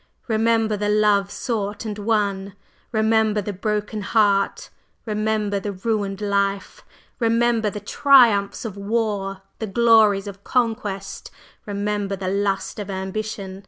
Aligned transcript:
Remember 0.27 0.75
the 0.75 0.89
love 0.89 1.29
sought 1.29 1.85
and 1.85 1.99
won! 1.99 2.55
remember 2.91 3.39
the 3.39 3.53
broken 3.53 4.01
heart! 4.01 4.71
remember 5.05 5.59
the 5.59 5.73
ruined 5.73 6.21
life! 6.21 6.83
Remember 7.19 7.69
the 7.69 7.79
triumphs 7.81 8.65
of 8.65 8.75
war! 8.75 9.43
the 9.59 9.67
glories 9.67 10.25
of 10.25 10.43
conquest! 10.43 11.29
Remember 11.67 12.15
the 12.15 12.29
lust 12.29 12.79
of 12.79 12.89
ambition! 12.89 13.59